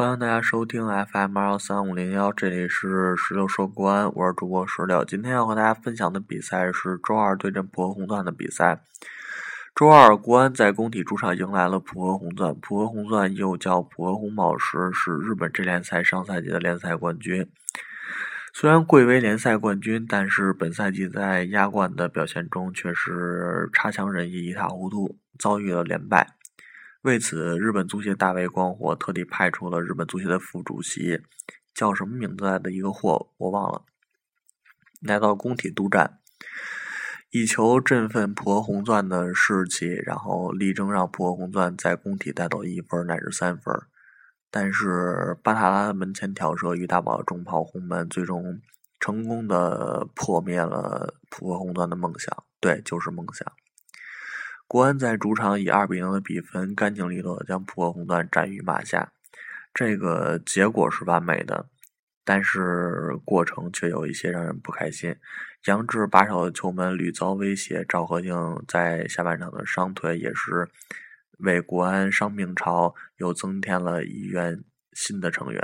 [0.00, 5.04] 欢迎大家收听 FM 二幺三五零幺，这里是石榴说国安，我是主播石榴。
[5.04, 8.80] 今天要和大家分享的比赛是周二对阵浦和红钻的比赛。
[9.74, 12.54] 周二，国安在工体主场迎来了浦和红钻。
[12.54, 17.46] 浦和红钻又叫浦和红宝石，是日本职联赛上赛季的联赛冠军。
[18.54, 26.26] 虽然贵为联赛冠军，但是本赛季在亚冠的表现中却是差强人意，一塌糊涂，遭遇了连败。
[27.02, 31.22] 为此，日本足协大为光火，特地派出了日本足协的副主席，
[31.72, 33.84] 叫什么名字来的一个货我忘了，
[35.00, 36.18] 来到工体督战，
[37.30, 43.74] 以求振奋浦和红钻的士气，然后力争让浦和红钻在工体带走一分乃至三分。
[44.50, 48.60] 但是巴塔拉门前挑射于大宝重炮轰门，最终
[48.98, 52.44] 成功的破灭了浦和红钻的梦想。
[52.60, 53.50] 对，就是梦想。
[54.70, 59.12] 国安在主场以二比零的比分，干净利落将浦和红钻斩于马下。
[59.74, 61.68] 这个结果是完美的，
[62.22, 65.16] 但是过程却有一些让人不开心。
[65.64, 68.32] 杨志把守的球门屡遭威胁，赵和静
[68.68, 70.68] 在下半场的伤退也是。
[71.38, 74.62] 为国安伤病潮又增添了一员
[74.92, 75.60] 新的成员。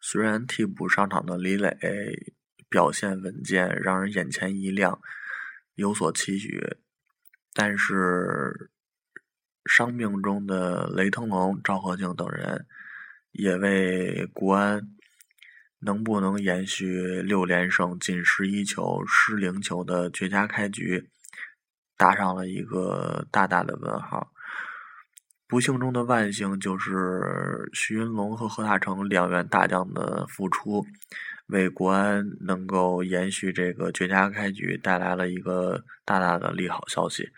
[0.00, 1.76] 虽然替补上场的李磊
[2.70, 4.98] 表现稳健，让人眼前一亮，
[5.74, 6.78] 有所期许，
[7.52, 8.70] 但是
[9.64, 12.66] 伤病中的雷腾龙、赵和静等人
[13.32, 14.88] 也为国安
[15.80, 21.10] 能不能延续六连胜、进十一球、失零球的绝佳开局。
[22.00, 24.32] 打上了一个大大的问号。
[25.46, 30.86] 不幸中的万幸就是徐云龙和何大成两员大将的复出，
[31.50, 37.30] 为国安能够延续这个绝佳开局带来了一个大大的利好消息。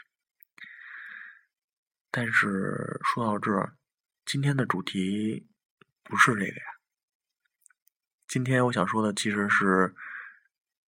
[2.10, 3.76] 但是说到这儿，
[4.24, 5.46] 今天的主题
[6.02, 6.62] 不是这个呀。
[8.28, 9.94] 今天我想说的其实是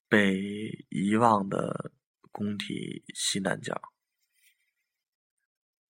[0.09, 1.93] 被遗忘的。
[2.37, 3.81] 工体西南角，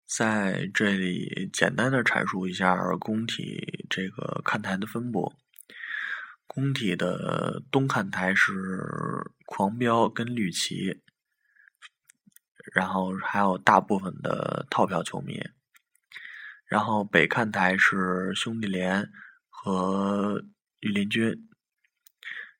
[0.04, 5.32] 在这里简单的阐述一下工体这个看台的分布。
[6.46, 11.02] 工体的东看台是狂飙跟绿旗，
[12.72, 15.42] 然后还有大部分的套票球迷。
[16.66, 19.10] 然后北看台是兄弟连
[19.48, 20.44] 和
[20.80, 21.48] 御林军。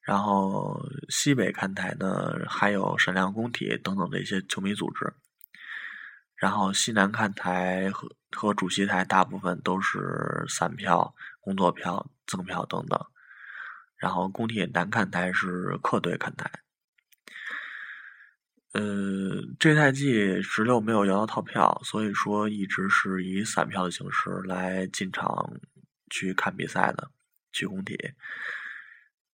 [0.03, 5.15] 然后西北看台呢，还有沈阳工体等等的一些球迷组织。
[6.37, 13.01] 然后西南看台和和主席台大部分都是散票、工作票、赠票等等。
[14.05, 16.51] 然后工体南看台是客队看台。
[18.75, 18.83] 呃，
[19.59, 25.59] 这赛季十六没有摇到套票，所以说一直是以散票的形式来进场
[26.11, 27.11] 去看比赛的，
[27.51, 27.97] 去工体。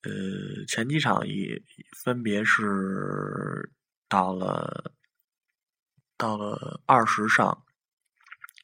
[0.02, 1.60] 呃，前几场也
[2.04, 3.72] 分别是
[4.08, 4.92] 到了
[6.16, 7.64] 到了二十上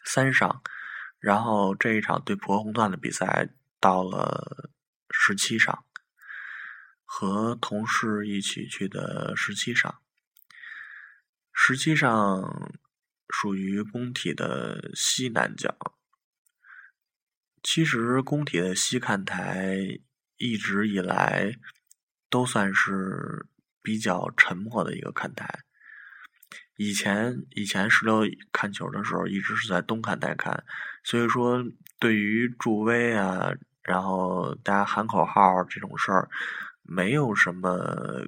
[0.05, 0.63] 三上，
[1.19, 3.49] 然后这一场对浦和红钻的比赛
[3.81, 4.71] 到了
[5.11, 5.85] 十七上，
[7.07, 10.03] 和同事一起去的十七上，
[11.55, 12.71] 十七上
[13.31, 15.75] 属于工体的西南角。
[17.63, 20.01] 其实工体的西看台。
[20.39, 21.55] 一直以来
[22.29, 23.47] 都算是
[23.83, 25.61] 比较沉默的一个看台。
[26.77, 28.21] 以前以前石榴
[28.53, 30.63] 看球的时候，一直是在东看台看，
[31.03, 31.65] 所以说
[31.99, 33.51] 对于助威啊，
[33.83, 36.29] 然后大家喊口号这种事儿，
[36.89, 38.27] 没有什么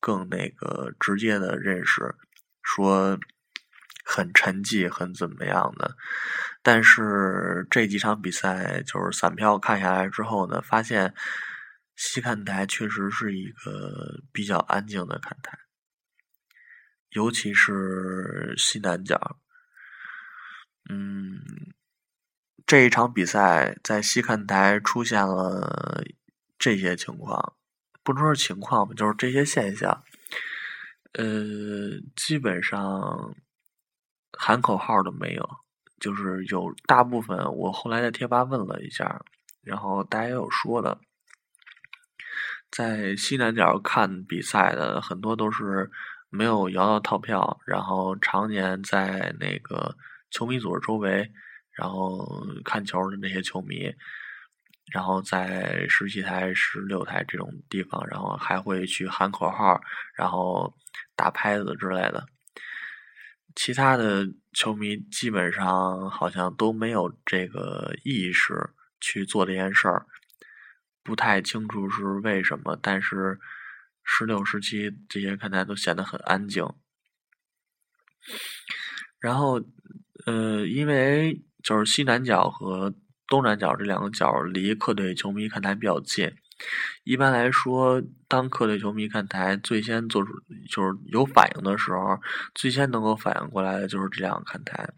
[0.00, 2.14] 更那个直接的认识，
[2.62, 3.18] 说
[4.04, 5.96] 很沉寂很怎么样的。
[6.62, 11.14] 但是这几场比赛就是散票看下来之后呢，发现
[11.96, 15.58] 西看台确实是一个比较安静的看台，
[17.10, 19.38] 尤其是西南角。
[20.90, 21.40] 嗯，
[22.66, 26.02] 这一场比赛在西看台出现了
[26.58, 27.56] 这些情况，
[28.04, 30.04] 不能说情况吧，就是这些现象。
[31.14, 31.24] 呃，
[32.14, 33.34] 基本上
[34.38, 35.48] 喊口号的没有。
[36.00, 39.24] 就是有大部分，我后来在贴吧问了一下，
[39.62, 40.98] 然后大家也有说的，
[42.70, 45.90] 在西南角看比赛的很多都是
[46.28, 49.96] 没有摇到套票，然后常年在那个
[50.30, 51.32] 球迷组织周围，
[51.70, 53.90] 然后看球的那些球迷，
[54.92, 59.80] 然后在十七台、十六台这种地方，然后还会去喊口号，
[60.14, 60.72] 然后
[61.16, 62.26] 打拍子之类的。
[63.56, 68.70] 其他的球迷基本上好像都没有这个意识，
[69.00, 70.06] 去做这件事儿，
[71.02, 73.38] 不太清楚是为什么，但是
[74.02, 76.68] 十六、十七这些看台都显得很安静。
[79.20, 79.62] 然后，
[80.26, 82.92] 呃，因为就是西南角和
[83.34, 86.30] 东南角这两个角离客队球迷看台比较近，
[87.02, 90.30] 一般来说，当客队球迷看台最先做出
[90.70, 92.20] 就是有反应的时候，
[92.54, 94.88] 最先能够反应过来的就是这两个看台。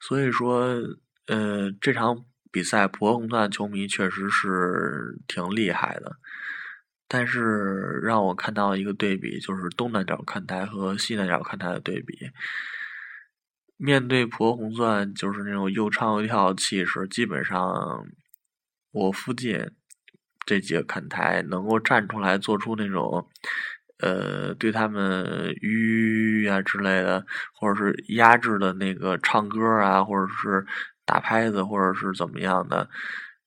[0.00, 0.66] 所以说，
[1.28, 6.16] 呃，这场比赛博红段球迷确实是挺厉害的。
[7.06, 12.18] 但是让我看到一个对比，就是东南角看台和西南角看台的对比。
[13.84, 18.06] 面对婆红钻，就是那种又唱又跳的气势，基本上
[18.92, 19.58] 我附近
[20.46, 23.26] 这几个看台能够站出来做出那种，
[23.98, 30.64] 呃，对他们吁啊之类的，或者是压制的那个唱歌啊，或者是
[31.04, 32.88] 打拍子，或者是怎么样的。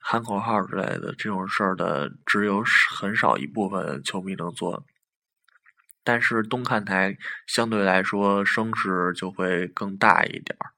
[0.07, 2.61] 喊口号之类的这种事儿的，只有
[2.99, 4.85] 很少一部分球迷能做。
[6.05, 7.17] 但是东看台
[7.47, 10.71] 相对来说声势就会更大一点儿，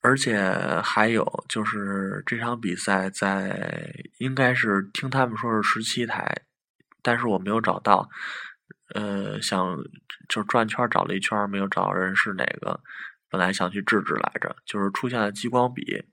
[0.00, 0.38] 而且
[0.84, 6.42] 还有就是这场比赛在应该是听他们说是十七台，
[7.02, 8.08] 但是我没有找到，
[8.94, 9.76] 呃，想
[10.28, 12.80] 就转圈找了一圈没有找到人是哪个，
[13.30, 16.04] 本来想去制止来着，就是出现了激光笔。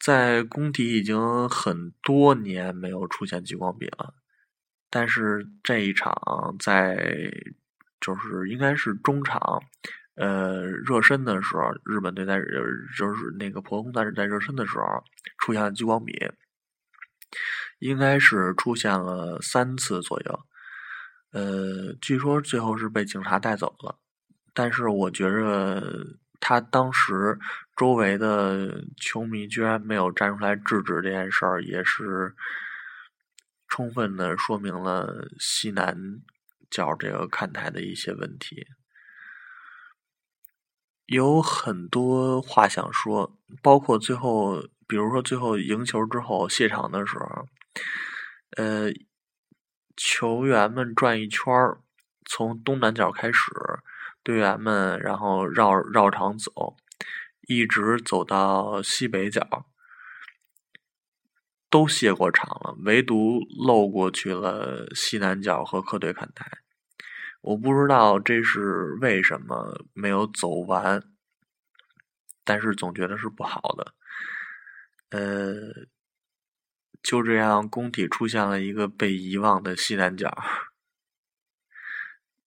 [0.00, 4.14] 在工体已经很多年没有出现激光笔了，
[4.92, 6.14] 但是这一场
[6.58, 7.32] 在
[7.98, 9.40] 就是应该是中场，
[10.16, 12.38] 呃热身的时候，日本队在
[12.98, 14.84] 就是那个破空战在热身的时候
[15.38, 16.12] 出现了激光笔，
[17.78, 20.40] 应该是出现了三次左右，
[21.32, 23.96] 呃，据说最后是被警察带走了，
[24.52, 26.18] 但是我觉着。
[26.44, 27.38] 他当时
[27.76, 32.34] 周围的球迷居然没有站出来制止这件事儿，也是
[33.72, 35.96] 充分的说明了西南
[36.70, 38.66] 角这个看台的一些问题。
[41.06, 47.46] 有很多话想说，包括最后，比如说最后赢球之后谢场的时候，
[48.58, 48.90] 呃，
[49.96, 51.42] 球员们转一圈，
[52.26, 53.40] 从东南角开始。
[54.24, 56.76] 队员们，然后绕绕场走，
[57.48, 59.66] 一直走到西北角，
[61.72, 66.46] 都谢过场了，唯独漏过去了西南角和客队看台。
[67.40, 71.02] 我不知道这是为什么没有走完，
[72.44, 73.94] 但是总觉得是不好的。
[75.08, 75.86] 呃，
[77.02, 80.30] 就这样，工体出现了一个被遗忘的西南角。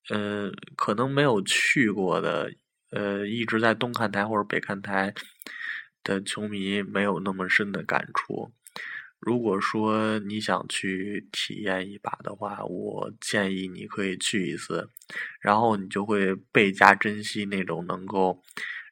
[0.09, 2.53] 呃，可能没有去过的，
[2.91, 5.15] 呃，一直在东看台或者北看台
[6.03, 8.53] 的球迷没有那么深的感触。
[9.19, 14.89] 如果说你想去体验一把的话，我建议你可以去一次，
[15.39, 18.43] 然后你就会倍加珍惜那种能够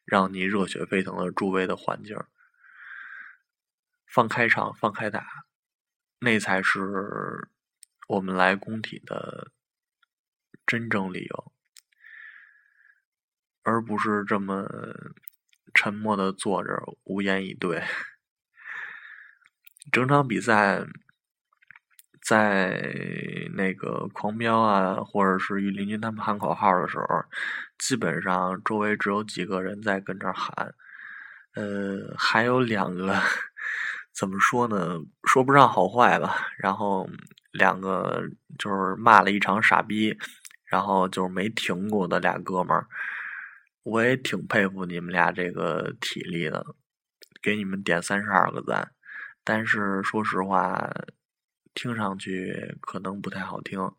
[0.06, 2.18] 让你热血沸腾的助威的环境。
[4.08, 5.26] 放开场，放开打，
[6.20, 7.50] 那才是
[8.08, 9.52] 我们来工体的。
[10.66, 11.52] 真正理由，
[13.64, 14.66] 而不是这么
[15.74, 17.84] 沉默的坐着无言以对。
[19.92, 20.84] 整场比赛，
[22.22, 22.82] 在
[23.54, 27.06] 那个狂飙啊，或者是与林军他们喊口号的时候，
[27.78, 30.74] 基本上周围只有几个人在跟这喊。
[31.56, 33.20] 呃，还有两个，
[34.14, 35.00] 怎么说呢？
[35.24, 36.48] 说不上好坏吧。
[36.58, 37.10] 然后
[37.52, 38.24] 两个
[38.58, 40.18] 就是骂了一场傻逼。
[40.66, 42.88] 然后就是没停过的俩哥们儿，
[43.84, 46.66] 我也挺佩服你们俩这个体力的，
[47.44, 48.92] 给你们点三十二个赞。
[49.44, 50.90] 但是说实话，
[51.74, 53.92] 听上去可能不太好听。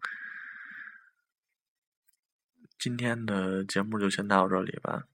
[2.78, 5.04] 今天的节目就先到这里吧。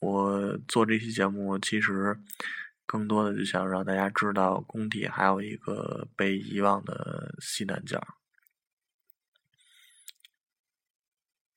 [0.00, 2.18] 我做这期节目，其实
[2.86, 8.02] 更多的就想让大家知道，工体还有一个被遗忘的西南角。